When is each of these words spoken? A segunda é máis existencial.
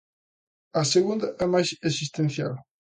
A 0.81 0.83
segunda 0.93 1.27
é 1.43 1.45
máis 1.53 1.69
existencial. 1.89 2.53